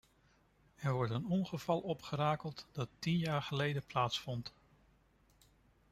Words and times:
Er 0.75 0.93
wordt 0.93 1.11
een 1.11 1.25
ongeval 1.25 1.79
opgerakeld 1.79 2.67
dat 2.71 2.89
tien 2.99 3.17
jaar 3.17 3.41
geleden 3.41 3.85
plaatsvond. 3.85 4.53